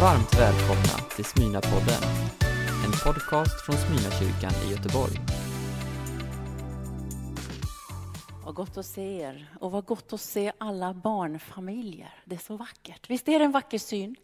[0.00, 2.02] Varmt välkomna till Smyna-podden,
[2.84, 5.20] en podcast från Smyna-kyrkan i Göteborg.
[8.44, 12.14] Vad gott att se er och vad gott att se alla barnfamiljer.
[12.24, 13.10] Det är så vackert.
[13.10, 14.16] Visst är det en vacker syn?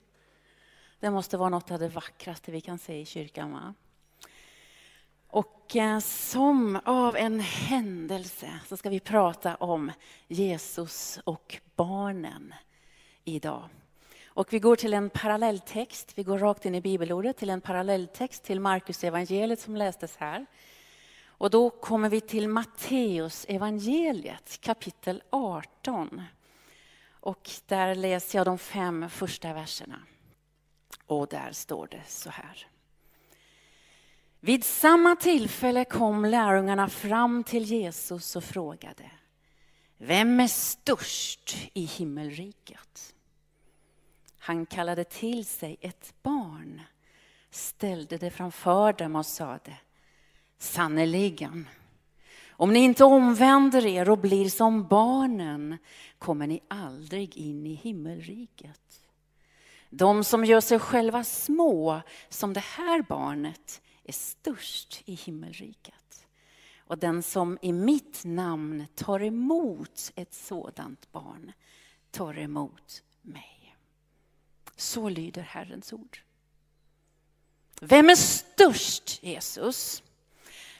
[1.01, 3.75] Det måste vara något av det vackraste vi kan se i kyrkan, va?
[5.27, 9.93] Och eh, som av en händelse så ska vi prata om
[10.29, 12.55] Jesus och barnen
[13.25, 13.69] idag.
[14.41, 18.43] Och vi går till en parallelltext, vi går rakt in i bibelordet till en parallelltext
[18.43, 20.47] till Markus evangeliet som lästes här.
[21.27, 26.23] Och då kommer vi till Matteus evangeliet kapitel 18.
[27.11, 30.03] Och där läser jag de fem första verserna.
[31.07, 32.67] Och där står det så här.
[34.41, 39.11] Vid samma tillfälle kom lärjungarna fram till Jesus och frågade
[39.99, 43.15] Vem är störst i himmelriket?
[44.43, 46.81] Han kallade till sig ett barn,
[47.51, 49.77] ställde det framför dem och sade
[50.59, 51.69] Sannerligen,
[52.51, 55.79] om ni inte omvänder er och blir som barnen
[56.19, 59.09] kommer ni aldrig in i himmelriket.
[59.91, 66.27] De som gör sig själva små som det här barnet är störst i himmelriket.
[66.79, 71.53] Och den som i mitt namn tar emot ett sådant barn
[72.11, 73.60] tar emot mig.
[74.81, 76.19] Så lyder Herrens ord.
[77.81, 80.03] Vem är störst, Jesus?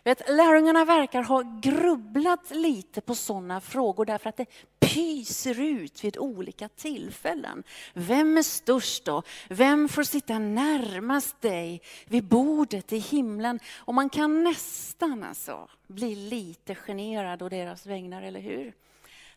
[0.05, 4.47] Vet, lärjungarna verkar ha grubblat lite på sådana frågor därför att det
[4.81, 7.63] pyser ut vid olika tillfällen.
[7.95, 9.23] Vem är störst då?
[9.49, 13.61] Vem får sitta närmast dig vid bordet i himlen?
[13.77, 18.73] Och man kan nästan alltså bli lite generad å deras vägnar, eller hur?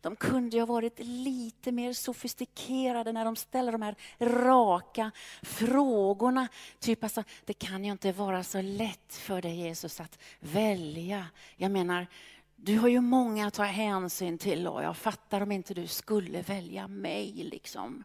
[0.03, 6.47] De kunde ju ha varit lite mer sofistikerade när de ställer de här raka frågorna.
[6.79, 11.25] Typ alltså, det kan ju inte vara så lätt för dig Jesus att välja.
[11.55, 12.07] Jag menar,
[12.55, 16.41] du har ju många att ta hänsyn till och jag fattar om inte du skulle
[16.41, 17.31] välja mig.
[17.33, 18.03] Liksom.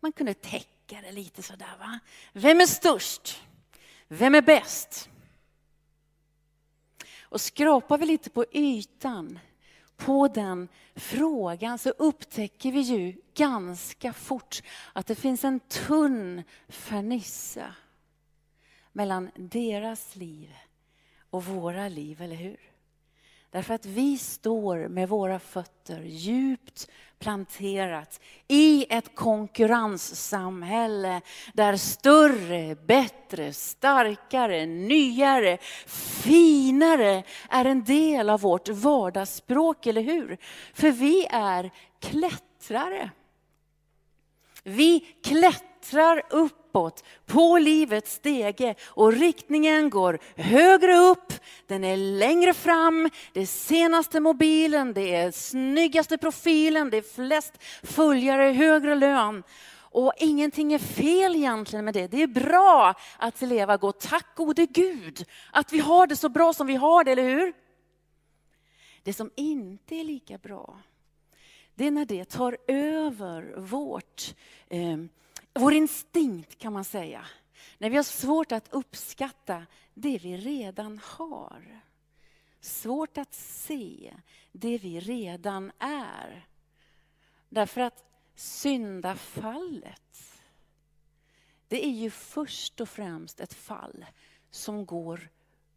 [0.00, 1.76] Man kunde täcka det lite sådär.
[1.78, 1.98] Va?
[2.32, 3.42] Vem är störst?
[4.08, 5.08] Vem är bäst?
[7.20, 9.38] Och skrapar vi lite på ytan
[9.96, 14.62] på den frågan så upptäcker vi ju ganska fort
[14.92, 17.74] att det finns en tunn fernissa
[18.92, 20.54] mellan deras liv
[21.30, 22.60] och våra liv, eller hur?
[23.50, 31.20] Därför att vi står med våra fötter djupt planterat i ett konkurrenssamhälle
[31.52, 35.58] där större, bättre, starkare, nyare,
[36.22, 40.38] finare är en del av vårt vardagsspråk, eller hur?
[40.74, 43.10] För vi är klättrare.
[44.62, 45.75] Vi klättrar
[46.30, 51.32] uppåt på livets stege och riktningen går högre upp,
[51.66, 57.52] den är längre fram, det är senaste mobilen, det är snyggaste profilen, det är flest
[57.82, 59.42] följare, högre lön.
[59.98, 62.06] Och ingenting är fel egentligen med det.
[62.06, 64.00] Det är bra att leva gott.
[64.00, 67.52] Tack gode Gud att vi har det så bra som vi har det, eller hur?
[69.02, 70.80] Det som inte är lika bra,
[71.74, 74.34] det är när det tar över vårt,
[74.68, 74.96] eh,
[75.58, 77.26] vår instinkt kan man säga.
[77.78, 81.80] När vi har svårt att uppskatta det vi redan har.
[82.60, 84.14] Svårt att se
[84.52, 86.46] det vi redan är.
[87.48, 90.32] Därför att syndafallet,
[91.68, 94.06] det är ju först och främst ett fall
[94.50, 95.28] som går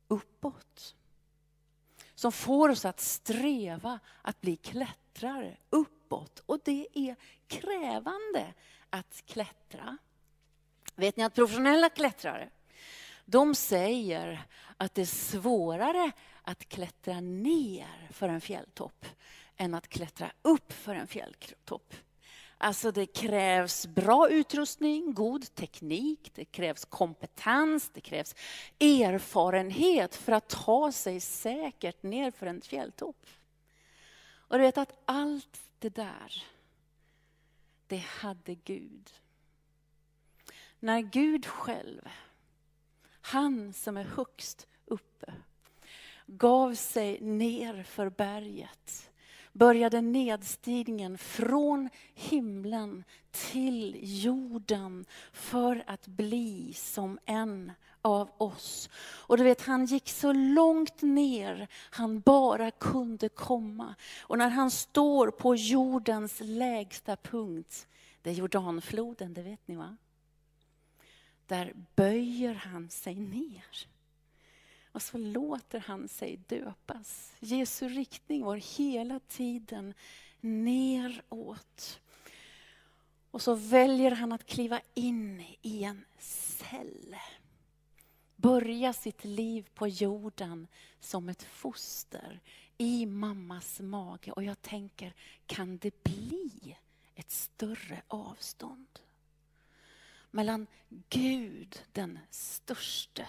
[0.08, 0.96] uppåt.
[2.16, 6.44] Som får oss att sträva att bli klättrare uppåt.
[6.46, 7.16] Och det är
[7.48, 8.54] krävande
[8.90, 9.98] att klättra.
[10.96, 12.50] Vet ni att professionella klättrare,
[13.26, 14.46] de säger
[14.78, 16.12] att det är svårare
[16.44, 19.06] att klättra ner för en fjälltopp
[19.58, 21.94] än att klättra upp för en fjälltopp.
[22.58, 28.36] Alltså det krävs bra utrustning, god teknik, det krävs kompetens, det krävs
[28.80, 33.26] erfarenhet för att ta sig säkert ner för en fjälltopp.
[34.32, 36.44] Och du vet att allt det där,
[37.90, 39.14] det hade Gud.
[40.80, 42.10] När Gud själv,
[43.22, 45.34] han som är högst uppe,
[46.26, 49.09] gav sig ner för berget
[49.54, 58.90] började nedstigningen från himlen till jorden för att bli som en av oss.
[58.98, 63.96] Och du vet, han gick så långt ner han bara kunde komma.
[64.22, 67.88] Och när han står på jordens lägsta punkt,
[68.22, 69.98] det är Jordanfloden, det vet ni va?
[71.50, 73.88] där böjer han sig ner.
[75.00, 77.34] Och så låter han sig döpas.
[77.40, 79.94] Jesu riktning var hela tiden
[80.42, 82.00] neråt.
[83.32, 87.16] Och så väljer han att kliva in i en cell.
[88.36, 90.68] Börja sitt liv på jorden
[91.00, 92.40] som ett foster
[92.78, 94.32] i mammas mage.
[94.32, 95.14] Och jag tänker,
[95.46, 96.78] kan det bli
[97.16, 99.00] ett större avstånd?
[100.32, 100.68] Mellan
[101.10, 103.28] Gud den störste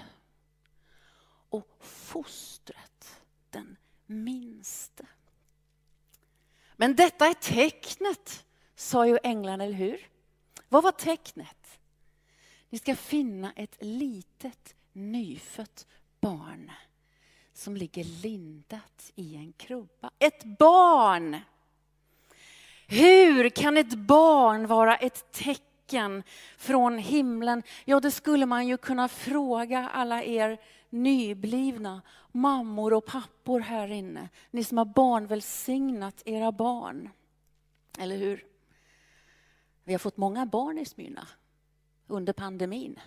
[1.51, 3.21] och fostret
[3.51, 3.77] den
[4.07, 5.07] minste.
[6.77, 10.09] Men detta är tecknet, sa ju änglarna, eller hur?
[10.69, 11.81] Vad var tecknet?
[12.71, 15.87] Ni ska finna ett litet nyfött
[16.21, 16.73] barn
[17.53, 20.11] som ligger lindat i en krubba.
[20.19, 21.41] Ett barn!
[22.87, 26.23] Hur kan ett barn vara ett tecken
[26.59, 27.63] från himlen?
[27.85, 30.61] Ja, det skulle man ju kunna fråga alla er
[30.91, 32.03] nyblivna
[32.33, 34.29] mammor och pappor här inne.
[34.51, 37.09] Ni som har barnvälsignat era barn.
[37.99, 38.45] Eller hur?
[39.85, 41.29] Vi har fått många barn i Smyrna
[42.07, 43.01] under pandemin.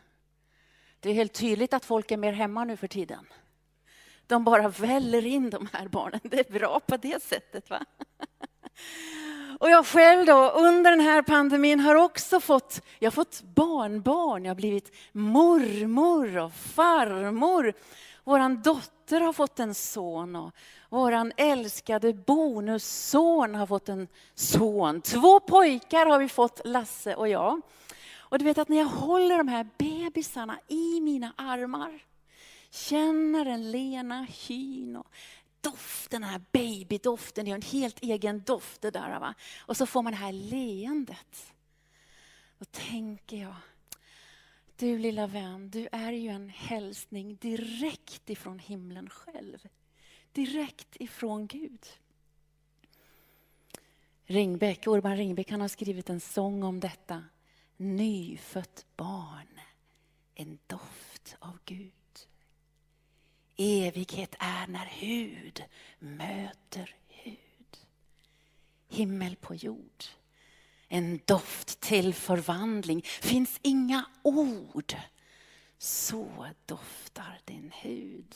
[0.99, 3.25] Det är helt tydligt att folk är mer hemma nu för tiden.
[4.27, 6.19] De bara väller in de här barnen.
[6.23, 7.69] Det är bra på det sättet.
[7.69, 7.85] va?
[9.63, 14.45] Och jag själv då, under den här pandemin har också fått, jag har fått barnbarn,
[14.45, 17.73] jag har blivit mormor och farmor.
[18.23, 20.51] Våran dotter har fått en son och
[20.89, 25.01] våran älskade bonusson har fått en son.
[25.01, 27.61] Två pojkar har vi fått, Lasse och jag.
[28.17, 31.99] Och du vet att när jag håller de här bebisarna i mina armar,
[32.69, 35.07] känner den lena hyn och
[35.63, 39.19] doften, den här babydoften, det är en helt egen doft det där.
[39.19, 39.33] Va?
[39.59, 41.53] Och så får man det här leendet.
[42.59, 43.55] Då tänker jag,
[44.75, 49.67] du lilla vän, du är ju en hälsning direkt ifrån himlen själv.
[50.31, 51.85] Direkt ifrån Gud.
[54.25, 57.23] Ringbäck, Urban Ringbäck han har skrivit en sång om detta.
[57.77, 59.59] Nyfött barn,
[60.35, 62.02] en doft av Gud.
[63.57, 65.63] Evighet är när hud
[65.99, 67.77] möter hud.
[68.89, 70.03] Himmel på jord.
[70.87, 73.01] En doft till förvandling.
[73.05, 74.95] Finns inga ord.
[75.77, 78.35] Så doftar din hud.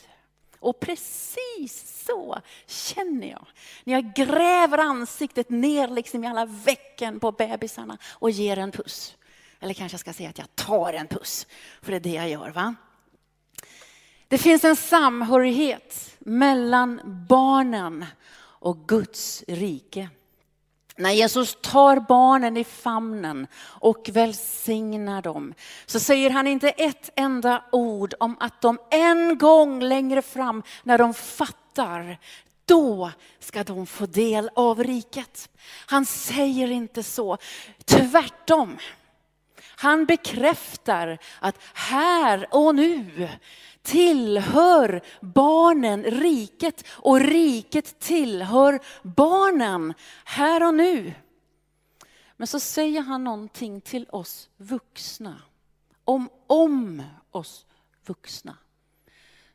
[0.60, 3.46] Och precis så känner jag
[3.84, 9.16] när jag gräver ansiktet ner liksom i alla vecken på bebisarna och ger en puss.
[9.60, 11.46] Eller kanske jag ska säga att jag tar en puss,
[11.82, 12.50] för det är det jag gör.
[12.50, 12.74] va?
[14.28, 18.04] Det finns en samhörighet mellan barnen
[18.38, 20.08] och Guds rike.
[20.96, 25.54] När Jesus tar barnen i famnen och välsignar dem
[25.86, 30.98] så säger han inte ett enda ord om att de en gång längre fram när
[30.98, 32.18] de fattar
[32.64, 35.48] då ska de få del av riket.
[35.86, 37.38] Han säger inte så.
[37.84, 38.78] Tvärtom.
[39.76, 43.28] Han bekräftar att här och nu
[43.88, 49.94] tillhör barnen riket och riket tillhör barnen
[50.24, 51.14] här och nu.
[52.36, 55.42] Men så säger han någonting till oss vuxna,
[56.04, 57.66] om, om oss
[58.06, 58.56] vuxna,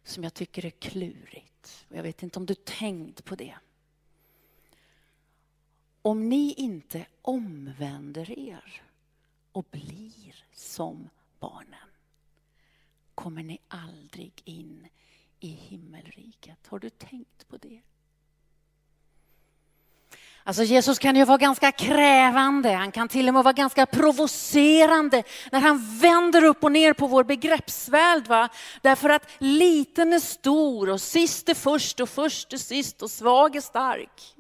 [0.04, 1.86] som jag tycker är klurigt.
[1.90, 3.56] Jag vet inte om du tänkt på det.
[6.02, 8.82] Om ni inte omvänder er
[9.52, 11.93] och blir som barnen
[13.24, 14.88] kommer ni aldrig in
[15.40, 16.68] i himmelriket.
[16.68, 17.82] Har du tänkt på det?
[20.44, 25.24] Alltså Jesus kan ju vara ganska krävande, han kan till och med vara ganska provocerande
[25.52, 28.28] när han vänder upp och ner på vår begreppsvärld.
[28.28, 28.50] Va?
[28.82, 33.56] Därför att liten är stor och sist är först och först är sist och svag
[33.56, 34.36] är stark.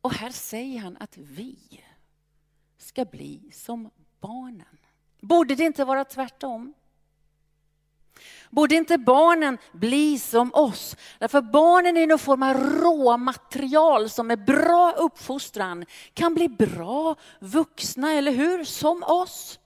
[0.00, 1.58] Och här säger han att vi
[2.78, 3.90] ska bli som
[4.20, 4.81] barnen.
[5.22, 6.74] Borde det inte vara tvärtom?
[8.50, 10.96] Borde inte barnen bli som oss?
[11.18, 18.12] Därför barnen är någon form av råmaterial som med bra uppfostran kan bli bra vuxna,
[18.12, 18.64] eller hur?
[18.64, 19.58] Som oss.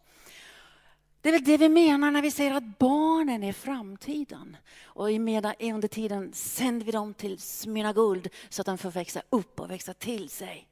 [1.21, 4.57] Det är väl det vi menar när vi säger att barnen är framtiden.
[4.85, 9.61] Och under tiden sänder vi dem till Smyrna Guld så att de får växa upp
[9.61, 10.69] och växa till sig.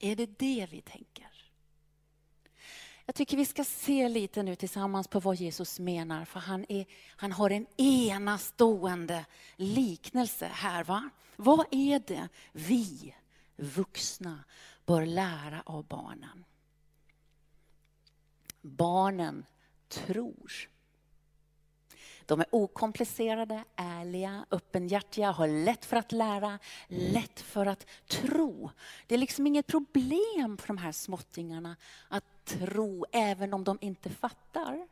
[0.00, 1.11] Är det det vi tänker?
[3.12, 6.86] Jag tycker vi ska se lite nu tillsammans på vad Jesus menar, för han, är,
[7.16, 9.24] han har en enastående
[9.56, 10.84] liknelse här.
[10.84, 11.10] Va?
[11.36, 13.14] Vad är det vi
[13.56, 14.44] vuxna
[14.86, 16.44] bör lära av barnen?
[18.60, 19.46] Barnen
[19.88, 20.68] tror.
[22.26, 28.70] De är okomplicerade, ärliga, öppenhjärtiga, har lätt för att lära, lätt för att tro.
[29.06, 31.76] Det är liksom inget problem för de här småttingarna
[32.08, 34.88] att tro, även om de inte fattar.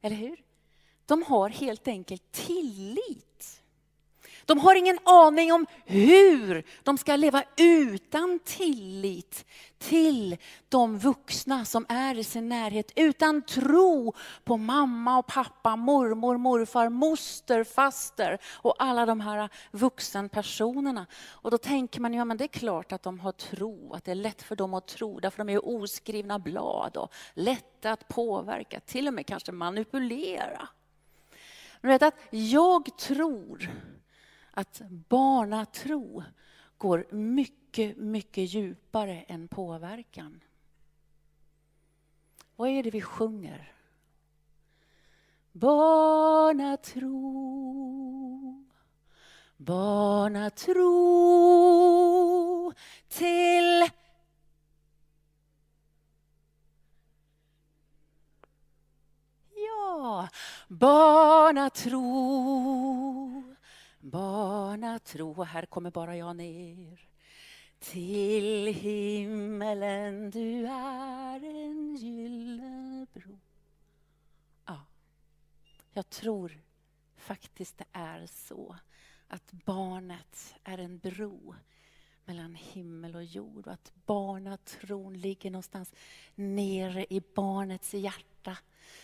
[0.00, 0.44] Eller hur?
[1.06, 3.62] De har helt enkelt tillit.
[4.50, 9.46] De har ingen aning om hur de ska leva utan tillit
[9.78, 10.36] till
[10.68, 12.92] de vuxna som är i sin närhet.
[12.96, 14.14] Utan tro
[14.44, 21.06] på mamma och pappa, mormor, morfar, moster, faster och alla de här vuxenpersonerna.
[21.30, 24.10] Och då tänker man, ja men det är klart att de har tro, att det
[24.10, 28.80] är lätt för dem att tro, därför de är oskrivna blad och lätta att påverka,
[28.80, 30.68] till och med kanske manipulera.
[31.80, 33.70] Men vet att jag tror
[34.50, 36.22] att barnatro
[36.78, 40.40] går mycket, mycket djupare än påverkan.
[42.56, 43.72] Vad är det vi sjunger?
[45.52, 47.04] Barnatro,
[49.56, 50.82] barnatro
[53.08, 53.90] till
[59.54, 60.28] Ja,
[60.68, 62.00] barnatro
[64.00, 67.08] barnatro, här kommer bara jag ner.
[67.78, 73.38] Till himmelen du är en gyllene bro.
[74.66, 74.84] Ja,
[75.92, 76.60] jag tror
[77.16, 78.76] faktiskt det är så
[79.28, 81.54] att barnet är en bro
[82.24, 85.92] mellan himmel och jord och att barnatron ligger någonstans
[86.34, 88.56] nere i barnets hjärta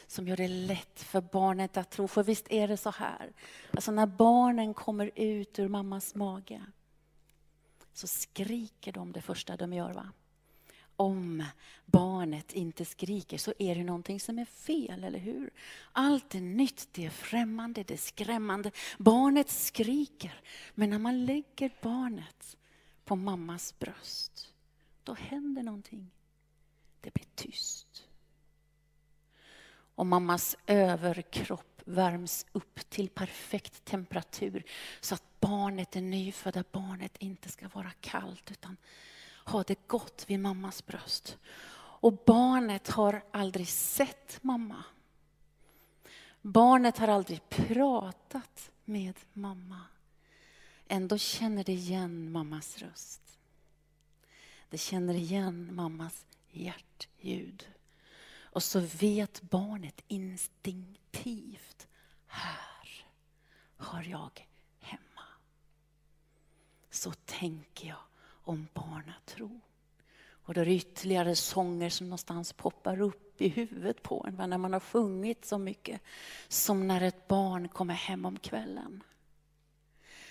[0.06, 2.08] som gör det lätt för barnet att tro.
[2.08, 3.32] För visst är det så här,
[3.70, 6.62] alltså när barnen kommer ut ur mammas mage
[7.92, 9.92] så skriker de det första de gör.
[9.92, 10.12] Va?
[10.96, 11.44] Om
[11.84, 15.50] barnet inte skriker så är det någonting som är fel, eller hur?
[15.92, 18.70] Allt är nytt, det är främmande, det är skrämmande.
[18.98, 20.40] Barnet skriker,
[20.74, 22.56] men när man lägger barnet
[23.06, 24.52] på mammas bröst,
[25.04, 26.10] då händer någonting.
[27.00, 28.06] Det blir tyst
[29.96, 34.64] och mammas överkropp värms upp till perfekt temperatur
[35.00, 38.76] så att barnet, det nyfödda barnet, inte ska vara kallt utan
[39.44, 41.38] ha det gott vid mammas bröst.
[41.98, 44.84] Och barnet har aldrig sett mamma.
[46.42, 49.80] Barnet har aldrig pratat med mamma.
[50.88, 53.38] Ändå känner det igen mammas röst.
[54.70, 57.68] Det känner igen mammas hjärtljud.
[58.40, 61.88] Och så vet barnet instinktivt,
[62.26, 63.06] här
[63.76, 64.48] har jag
[64.80, 65.22] hemma.
[66.90, 67.98] Så tänker jag
[68.44, 69.60] om barnatro.
[70.18, 74.58] Och då är det ytterligare sånger som någonstans poppar upp i huvudet på en när
[74.58, 76.00] man har sjungit så mycket.
[76.48, 79.02] Som när ett barn kommer hem om kvällen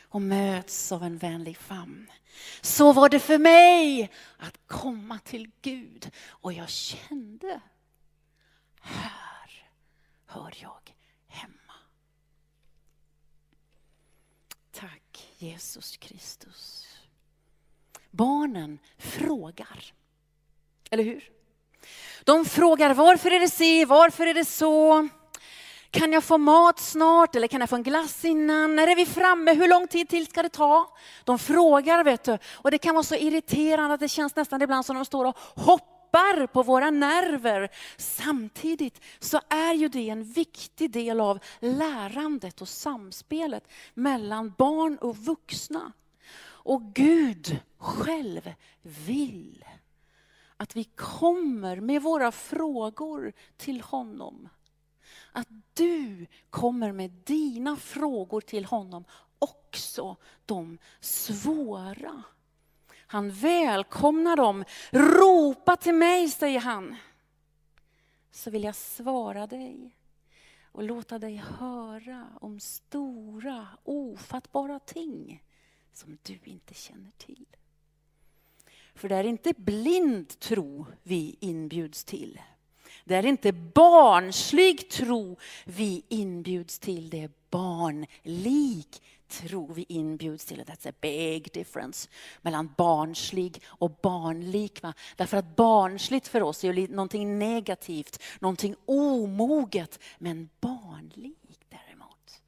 [0.09, 2.11] och möts av en vänlig famn.
[2.61, 7.61] Så var det för mig att komma till Gud och jag kände
[8.81, 9.35] här
[10.25, 10.95] hör jag
[11.27, 11.73] hemma.
[14.71, 16.87] Tack Jesus Kristus.
[18.11, 19.93] Barnen frågar.
[20.89, 21.31] Eller hur?
[22.23, 25.07] De frågar varför är det si, varför är det så?
[25.95, 28.75] Kan jag få mat snart eller kan jag få en glass innan?
[28.75, 29.53] När är vi framme?
[29.53, 30.97] Hur lång tid till ska det ta?
[31.23, 32.37] De frågar vet du.
[32.53, 35.37] Och det kan vara så irriterande att det känns nästan ibland som de står och
[35.55, 37.69] hoppar på våra nerver.
[37.97, 45.17] Samtidigt så är ju det en viktig del av lärandet och samspelet mellan barn och
[45.17, 45.91] vuxna.
[46.45, 49.65] Och Gud själv vill
[50.57, 54.49] att vi kommer med våra frågor till honom.
[55.31, 59.05] Att du kommer med dina frågor till honom,
[59.39, 62.23] också de svåra.
[63.07, 64.63] Han välkomnar dem.
[64.91, 66.95] Ropa till mig, säger han.
[68.31, 69.95] Så vill jag svara dig
[70.71, 75.43] och låta dig höra om stora, ofattbara ting
[75.93, 77.45] som du inte känner till.
[78.95, 82.41] För det är inte blind tro vi inbjuds till.
[83.07, 90.61] Det är inte barnslig tro vi inbjuds till, det är barnlik tro vi inbjuds till.
[90.61, 92.09] That's a big difference
[92.41, 94.81] mellan barnslig och barnlik.
[94.81, 94.93] Va?
[95.15, 99.99] Därför att barnsligt för oss är ju någonting negativt, någonting omoget.
[100.17, 102.41] Men barnlik däremot,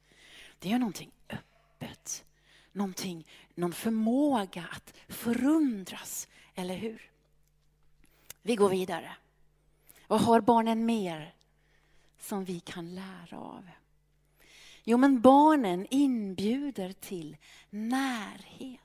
[0.58, 2.24] det är någonting öppet.
[2.72, 7.10] Någonting, någon förmåga att förundras, eller hur?
[8.42, 9.16] Vi går vidare.
[10.08, 11.34] Vad har barnen mer
[12.20, 13.68] som vi kan lära av?
[14.84, 17.36] Jo, men barnen inbjuder till
[17.70, 18.80] närhet.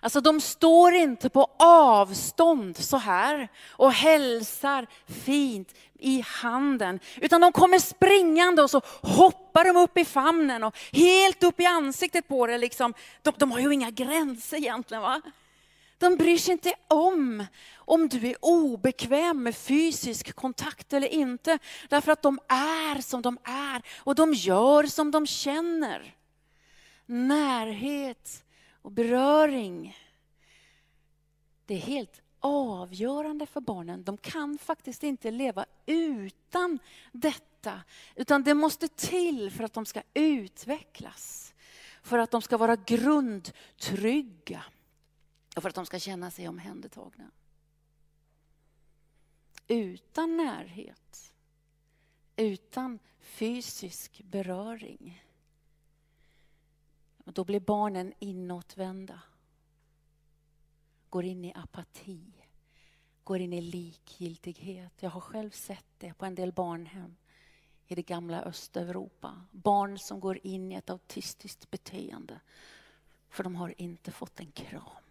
[0.00, 7.00] Alltså de står inte på avstånd så här och hälsar fint i handen.
[7.16, 11.66] Utan de kommer springande och så hoppar de upp i famnen och helt upp i
[11.66, 12.58] ansiktet på det.
[12.58, 12.94] Liksom.
[13.22, 15.02] De, de har ju inga gränser egentligen.
[15.02, 15.22] va?
[16.02, 21.58] De bryr sig inte om om du är obekväm med fysisk kontakt eller inte.
[21.88, 26.16] Därför att de är som de är och de gör som de känner.
[27.06, 28.44] Närhet
[28.82, 29.96] och beröring.
[31.66, 34.04] Det är helt avgörande för barnen.
[34.04, 36.78] De kan faktiskt inte leva utan
[37.12, 37.80] detta.
[38.14, 41.54] Utan det måste till för att de ska utvecklas.
[42.02, 44.64] För att de ska vara grundtrygga.
[45.56, 47.30] Och för att de ska känna sig omhändertagna.
[49.68, 51.34] Utan närhet,
[52.36, 55.24] utan fysisk beröring,
[57.24, 59.20] då blir barnen inåtvända.
[61.08, 62.32] Går in i apati,
[63.24, 65.02] går in i likgiltighet.
[65.02, 67.16] Jag har själv sett det på en del barnhem
[67.86, 69.46] i det gamla Östeuropa.
[69.50, 72.40] Barn som går in i ett autistiskt beteende
[73.28, 75.01] för de har inte fått en kram.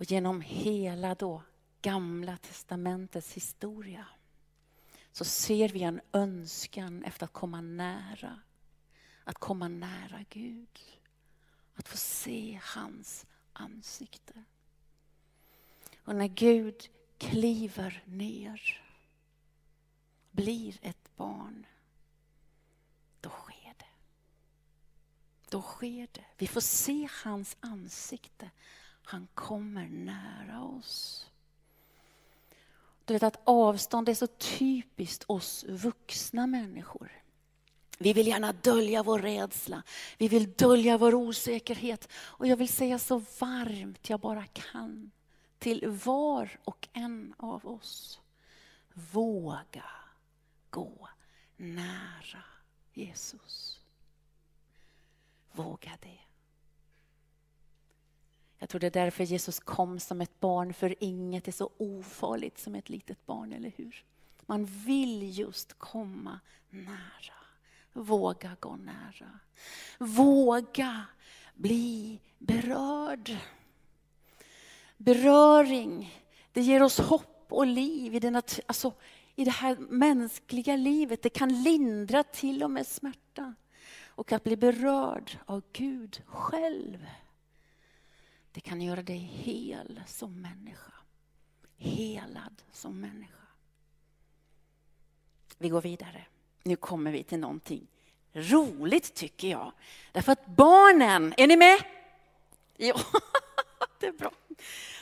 [0.00, 1.42] Och genom hela då
[1.82, 4.06] Gamla testamentets historia
[5.12, 8.40] så ser vi en önskan efter att komma nära.
[9.24, 10.78] Att komma nära Gud.
[11.74, 14.44] Att få se hans ansikte.
[16.04, 16.88] Och när Gud
[17.18, 18.82] kliver ner,
[20.30, 21.66] blir ett barn,
[23.20, 23.90] då sker det.
[25.50, 26.24] Då sker det.
[26.36, 28.50] Vi får se hans ansikte.
[29.10, 31.26] Han kommer nära oss.
[33.04, 37.22] Du vet att avstånd är så typiskt oss vuxna människor.
[37.98, 39.82] Vi vill gärna dölja vår rädsla,
[40.18, 42.08] vi vill dölja vår osäkerhet.
[42.12, 45.10] Och jag vill säga så varmt jag bara kan
[45.58, 48.20] till var och en av oss.
[48.92, 49.90] Våga
[50.70, 51.08] gå
[51.56, 52.44] nära
[52.92, 53.80] Jesus.
[55.52, 56.29] Våga det.
[58.62, 62.58] Jag tror det är därför Jesus kom som ett barn, för inget är så ofarligt
[62.58, 64.04] som ett litet barn, eller hur?
[64.46, 67.40] Man vill just komma nära.
[67.92, 69.38] Våga gå nära.
[69.98, 71.04] Våga
[71.54, 73.36] bli berörd.
[74.96, 78.92] Beröring, det ger oss hopp och liv i, den, alltså,
[79.34, 81.22] i det här mänskliga livet.
[81.22, 83.54] Det kan lindra till och med smärta.
[84.06, 87.06] Och att bli berörd av Gud själv
[88.52, 90.92] det kan göra dig hel som människa.
[91.76, 93.46] Helad som människa.
[95.58, 96.26] Vi går vidare.
[96.62, 97.86] Nu kommer vi till någonting
[98.32, 99.72] roligt tycker jag.
[100.12, 101.78] Därför att barnen, är ni med?
[102.76, 102.94] Ja,
[104.00, 104.30] det är bra.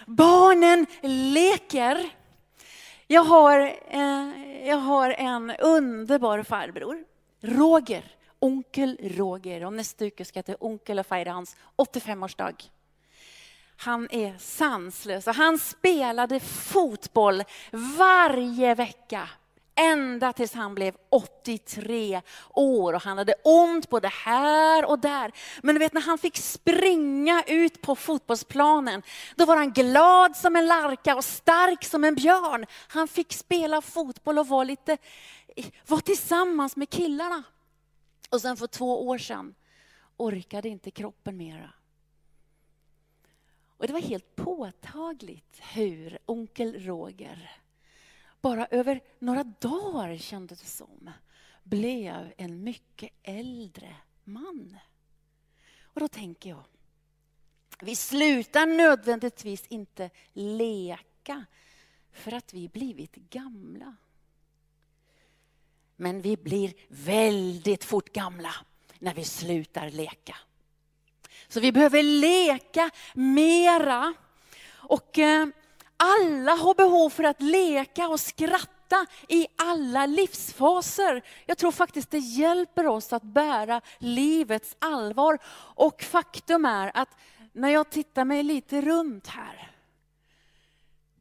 [0.07, 0.87] Barnen
[1.33, 2.11] leker.
[3.07, 7.05] Jag har, eh, jag har en underbar farbror,
[7.41, 9.65] Roger, onkel Roger.
[9.65, 12.71] Och nästa vecka ska jag till onkel och fira hans 85-årsdag
[13.81, 15.27] han är sanslös.
[15.27, 19.29] Och han spelade fotboll varje vecka
[19.75, 22.23] ända tills han blev 83
[22.55, 25.33] år och han hade ont både här och där.
[25.63, 29.03] Men du vet när han fick springa ut på fotbollsplanen,
[29.37, 32.67] då var han glad som en larka och stark som en björn.
[32.89, 34.97] Han fick spela fotboll och var lite,
[35.87, 37.43] var tillsammans med killarna.
[38.31, 39.55] Och sen för två år sedan
[40.17, 41.71] orkade inte kroppen mera.
[43.79, 47.51] Och det var helt påtagligt hur onkel Roger,
[48.41, 51.11] bara över några dagar kändes det som,
[51.63, 54.77] blev en mycket äldre man.
[55.81, 56.65] Och då tänker jag,
[57.81, 61.45] vi slutar nödvändigtvis inte leka
[62.13, 63.97] för att vi blivit gamla.
[65.97, 68.55] Men vi blir väldigt fort gamla
[68.99, 70.37] när vi slutar leka.
[71.49, 74.15] Så vi behöver leka mera.
[74.73, 75.47] Och eh,
[75.97, 81.23] alla har behov för att leka och skratta i alla livsfaser.
[81.47, 85.39] Jag tror faktiskt det hjälper oss att bära livets allvar.
[85.75, 87.17] Och faktum är att
[87.53, 89.71] när jag tittar mig lite runt här,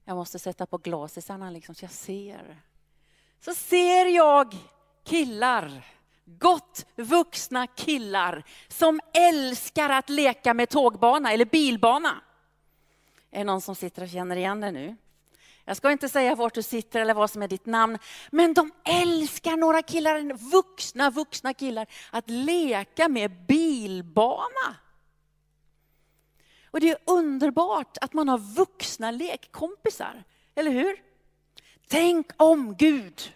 [0.06, 2.62] jag måste sätta på glasisarna liksom så jag ser,
[3.40, 4.56] så ser jag
[5.04, 5.86] killar
[6.28, 12.22] gott vuxna killar som älskar att leka med tågbana eller bilbana.
[13.32, 14.96] Är det någon som sitter och känner igen det nu?
[15.66, 17.98] Jag ska inte säga vart du sitter eller vad som är ditt namn.
[18.32, 24.76] Men de älskar några killar, vuxna, vuxna killar, att leka med bilbana.
[26.72, 30.24] Och det är underbart att man har vuxna lekkompisar,
[30.56, 31.02] eller hur?
[31.88, 33.34] Tänk om Gud.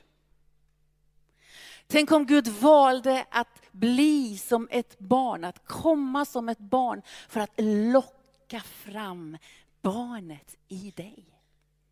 [1.91, 7.39] Tänk om Gud valde att bli som ett barn, att komma som ett barn för
[7.39, 7.53] att
[7.93, 9.37] locka fram
[9.81, 11.25] barnet i dig.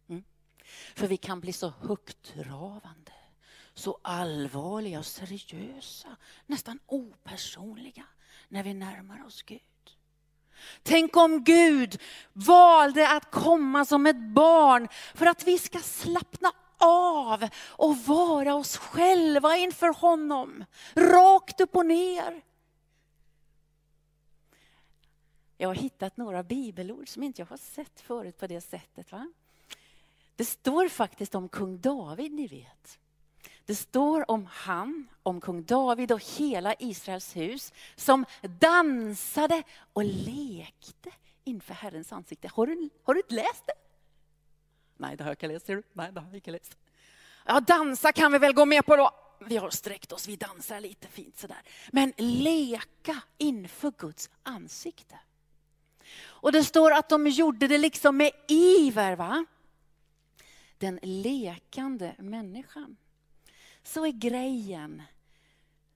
[0.09, 0.23] Mm.
[0.95, 3.11] För vi kan bli så högtravande,
[3.73, 8.05] så allvarliga och seriösa, nästan opersonliga
[8.47, 9.59] när vi närmar oss Gud.
[10.83, 12.01] Tänk om Gud
[12.33, 18.77] valde att komma som ett barn för att vi ska slappna av och vara oss
[18.77, 20.65] själva inför honom.
[20.93, 22.41] Rakt upp och ner.
[25.57, 29.11] Jag har hittat några bibelord som inte jag har sett förut på det sättet.
[29.11, 29.31] Va?
[30.35, 32.99] Det står faktiskt om kung David, ni vet.
[33.65, 39.63] Det står om han, om kung David och hela Israels hus som dansade
[39.93, 41.11] och lekte
[41.43, 42.49] inför Herrens ansikte.
[42.53, 43.73] Har du, har du läst det?
[44.99, 45.67] Nej, det har jag inte läst.
[45.93, 46.77] Nej, det har jag inte läst.
[47.45, 49.11] Ja, dansa kan vi väl gå med på då.
[49.45, 51.61] Vi har sträckt oss, vi dansar lite fint sådär.
[51.91, 55.19] Men leka inför Guds ansikte.
[56.21, 59.15] Och det står att de gjorde det liksom med iver.
[59.15, 59.45] va?
[60.77, 62.97] Den lekande människan.
[63.83, 65.03] Så är grejen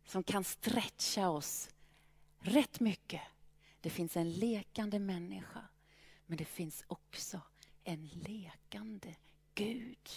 [0.05, 1.69] som kan stretcha oss
[2.39, 3.21] rätt mycket.
[3.81, 5.61] Det finns en lekande människa,
[6.25, 7.41] men det finns också
[7.83, 9.15] en lekande
[9.55, 10.09] Gud.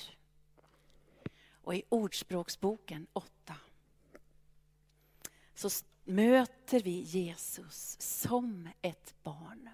[1.51, 3.57] Och i Ordspråksboken 8
[5.55, 5.69] så
[6.05, 9.71] möter vi Jesus som ett barn.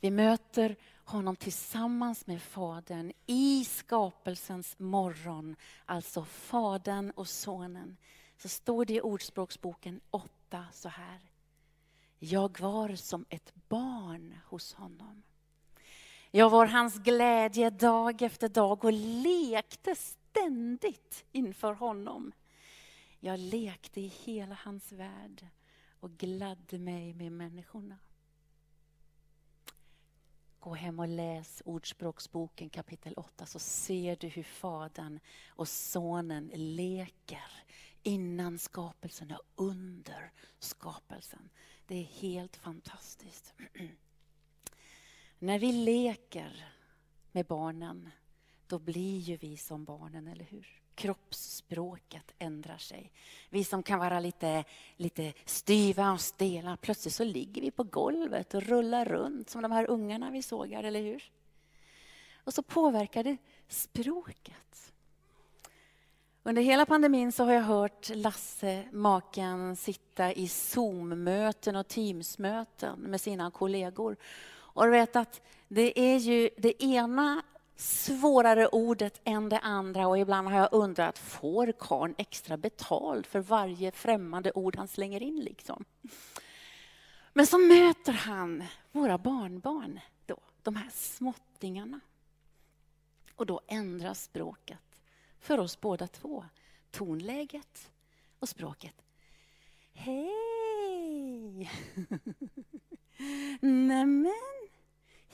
[0.00, 5.56] Vi möter honom tillsammans med Fadern i skapelsens morgon.
[5.84, 7.96] Alltså Fadern och Sonen.
[8.36, 11.20] Så står det i Ordspråksboken 8 så här.
[12.18, 15.22] Jag var som ett barn hos honom.
[16.36, 22.32] Jag var hans glädje dag efter dag och lekte ständigt inför honom.
[23.20, 25.46] Jag lekte i hela hans värld
[26.00, 27.98] och gladde mig med människorna.
[30.60, 37.64] Gå hem och läs Ordspråksboken kapitel 8 så ser du hur Fadern och Sonen leker
[38.02, 41.48] innan skapelsen och under skapelsen.
[41.86, 43.54] Det är helt fantastiskt.
[45.38, 46.64] När vi leker
[47.32, 48.10] med barnen,
[48.66, 50.82] då blir ju vi som barnen, eller hur?
[50.96, 53.12] kroppsspråket ändrar sig.
[53.50, 54.64] Vi som kan vara lite,
[54.96, 59.72] lite styva och stela, plötsligt så ligger vi på golvet och rullar runt som de
[59.72, 61.30] här ungarna vi såg här, eller hur?
[62.44, 63.36] Och så påverkar det
[63.68, 64.92] språket.
[66.42, 73.20] Under hela pandemin så har jag hört Lasse, maken, sitta i Zoom-möten och Teams-möten med
[73.20, 74.16] sina kollegor.
[74.76, 77.42] Och du vet att det är ju det ena
[77.76, 83.40] svårare ordet än det andra och ibland har jag undrat, får karn extra betalt för
[83.40, 85.84] varje främmande ord han slänger in liksom?
[87.32, 92.00] Men så möter han våra barnbarn, då, de här småttingarna.
[93.34, 95.02] Och då ändras språket
[95.40, 96.44] för oss båda två.
[96.90, 97.90] Tonläget
[98.38, 99.04] och språket.
[99.92, 101.70] Hej!
[103.60, 104.34] Nämen,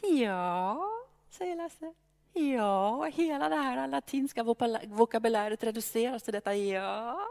[0.02, 0.88] ja,
[1.30, 1.94] säger Lasse.
[2.32, 4.42] Ja, hela det här latinska
[4.86, 7.28] vokabuläret reduceras till detta ja.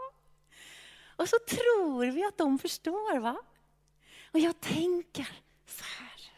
[1.15, 3.19] Och så tror vi att de förstår.
[3.19, 3.37] va?
[4.31, 5.29] Och jag tänker
[5.65, 6.31] så här.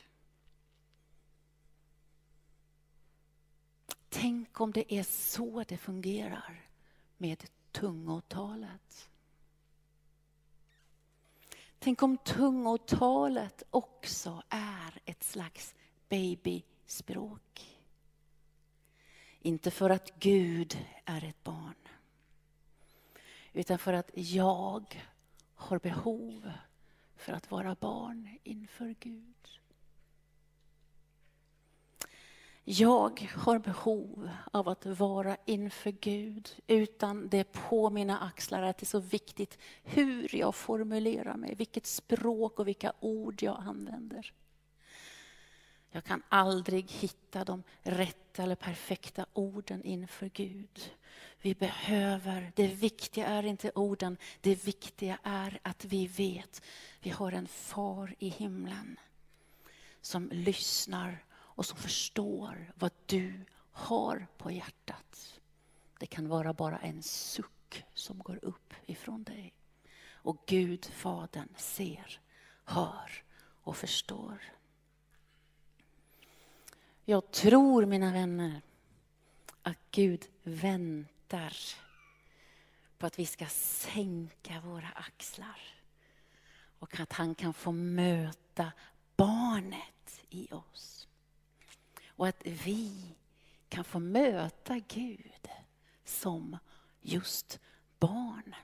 [4.10, 6.62] Tänk om det är så det fungerar
[7.18, 9.10] med tungotalet.
[11.80, 15.76] Tänk om tungotalet också är ett slags
[16.14, 17.80] babyspråk.
[19.40, 21.76] Inte för att Gud är ett barn.
[23.54, 25.04] Utan för att jag
[25.56, 26.52] har behov
[27.16, 29.34] för att vara barn inför Gud.
[32.64, 38.84] Jag har behov av att vara inför Gud utan det på mina axlar att det
[38.84, 44.34] är så viktigt hur jag formulerar mig, vilket språk och vilka ord jag använder.
[45.96, 50.92] Jag kan aldrig hitta de rätta eller perfekta orden inför Gud.
[51.42, 56.62] Vi behöver, det viktiga är inte orden, det viktiga är att vi vet,
[57.00, 59.00] vi har en far i himlen
[60.02, 65.40] som lyssnar och som förstår vad du har på hjärtat.
[66.00, 69.54] Det kan vara bara en suck som går upp ifrån dig.
[70.12, 72.20] Och Gud, Fadern, ser,
[72.66, 73.24] hör
[73.64, 74.54] och förstår.
[77.06, 78.62] Jag tror, mina vänner,
[79.62, 81.58] att Gud väntar
[82.98, 85.62] på att vi ska sänka våra axlar
[86.80, 88.72] och att han kan få möta
[89.16, 91.08] barnet i oss.
[92.08, 93.16] Och att vi
[93.70, 95.50] kan få möta Gud
[96.06, 96.58] som
[97.02, 97.60] just
[98.00, 98.56] barn.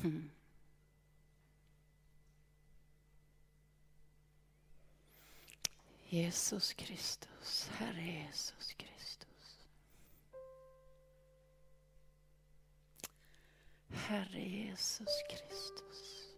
[0.00, 0.30] Hmm.
[6.12, 9.58] Jesus Kristus, Herre Jesus Kristus.
[13.88, 16.28] Herre Jesus Kristus.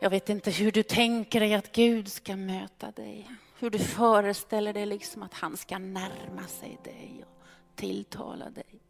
[0.00, 3.30] Jag vet inte hur du tänker dig att Gud ska möta dig.
[3.58, 8.89] Hur du föreställer dig liksom att han ska närma sig dig och tilltala dig.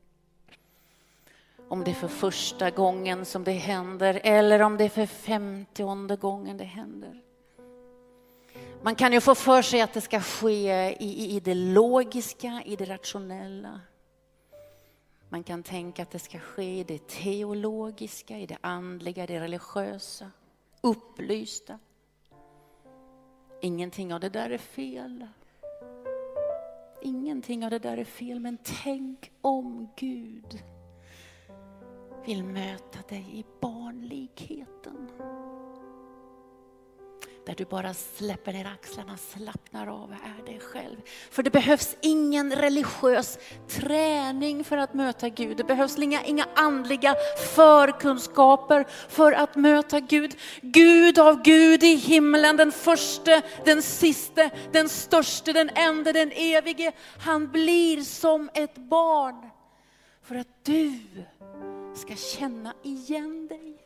[1.70, 6.16] Om det är för första gången som det händer eller om det är för femtionde
[6.16, 7.22] gången det händer.
[8.82, 12.76] Man kan ju få för sig att det ska ske i, i det logiska, i
[12.76, 13.80] det rationella.
[15.28, 20.30] Man kan tänka att det ska ske i det teologiska, i det andliga, det religiösa,
[20.80, 21.78] upplysta.
[23.60, 25.26] Ingenting av det där är fel.
[27.02, 30.62] Ingenting av det där är fel, men tänk om Gud
[32.24, 35.10] vill möta dig i barnlikheten.
[37.46, 40.96] Där du bara släpper ner axlarna, slappnar av, är dig själv.
[41.30, 45.56] För det behövs ingen religiös träning för att möta Gud.
[45.56, 47.14] Det behövs inga, inga andliga
[47.54, 50.36] förkunskaper för att möta Gud.
[50.62, 56.92] Gud av Gud i himlen, den första, den siste, den störste, den enda, den evige.
[57.18, 59.50] Han blir som ett barn.
[60.22, 60.98] För att du
[61.94, 63.76] ska känna igen dig.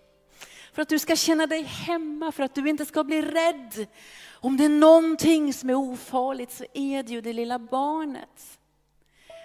[0.73, 3.87] För att du ska känna dig hemma, för att du inte ska bli rädd.
[4.31, 8.59] Om det är någonting som är ofarligt så är det ju det lilla barnet.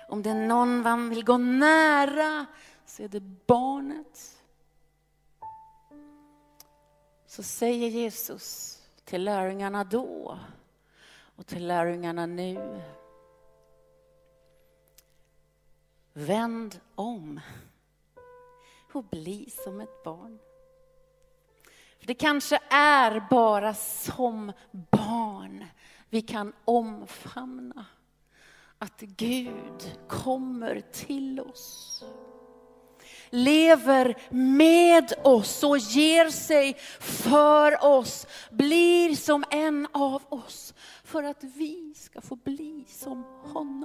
[0.08, 2.46] Om det är någon man vill gå nära
[2.86, 4.42] så är det barnet.
[7.28, 10.40] Så säger Jesus till lärjungarna då
[11.36, 12.82] och till lärjungarna nu.
[16.14, 17.40] Vänd om
[18.96, 20.40] och bli som ett barn.
[22.00, 24.52] För det kanske är bara som
[24.92, 25.66] barn
[26.10, 27.86] vi kan omfamna
[28.78, 32.04] att Gud kommer till oss
[33.30, 40.74] lever med oss och ger sig för oss, blir som en av oss
[41.04, 43.79] för att vi ska få bli som honom.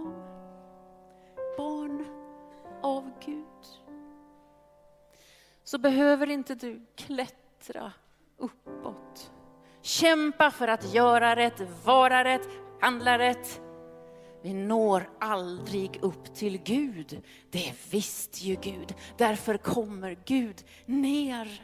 [5.74, 7.92] Så behöver inte du klättra
[8.38, 9.32] uppåt.
[9.82, 12.48] Kämpa för att göra rätt, vara rätt,
[12.80, 13.60] handla rätt.
[14.42, 17.22] Vi når aldrig upp till Gud.
[17.50, 18.94] Det visste ju Gud.
[19.16, 21.62] Därför kommer Gud ner.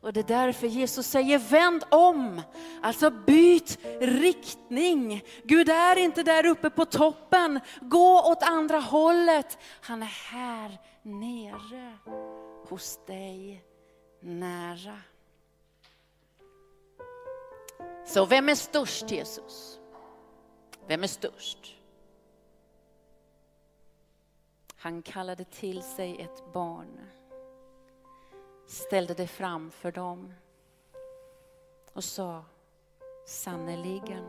[0.00, 2.42] Och det är därför Jesus säger vänd om,
[2.82, 5.22] alltså byt riktning.
[5.44, 9.58] Gud är inte där uppe på toppen, gå åt andra hållet.
[9.80, 11.92] Han är här nere
[12.70, 13.64] hos dig
[14.20, 14.98] nära.
[18.06, 19.80] Så vem är störst Jesus?
[20.86, 21.76] Vem är störst?
[24.76, 27.00] Han kallade till sig ett barn,
[28.66, 30.34] ställde det framför dem
[31.92, 32.44] och sa
[33.26, 34.24] sannerligen,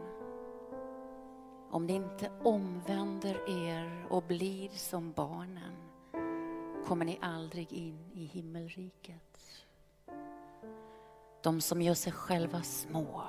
[1.71, 5.90] om ni inte omvänder er och blir som barnen
[6.85, 9.65] kommer ni aldrig in i himmelriket.
[11.43, 13.23] De som gör sig själva små,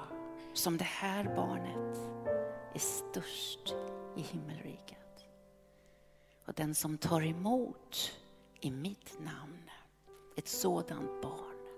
[0.53, 1.99] som det här barnet,
[2.75, 3.75] är störst
[4.17, 5.27] i himmelriket.
[6.47, 8.13] Och den som tar emot
[8.61, 9.71] i mitt namn
[10.37, 11.69] ett sådant barn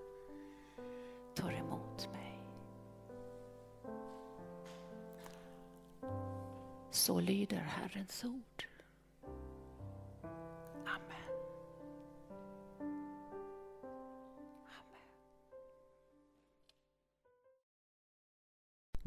[1.35, 2.41] tar emot mig.
[6.91, 8.65] Så lyder Herrens ord.